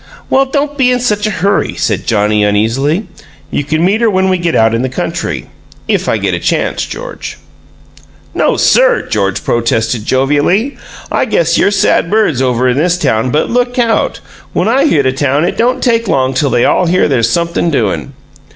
[0.31, 3.05] "Well, don't be in such a hurry," said Johnnie, uneasily.
[3.51, 5.45] "You can meet her when we get out in the country
[5.87, 7.37] if I get a chance, George."
[8.33, 10.75] "No, sir!" George protested, jovially.
[11.11, 14.21] "I guess you're sad birds over in this town, but look out!
[14.53, 17.69] When I hit a town it don't take long till they all hear there's something
[17.69, 18.13] doin'!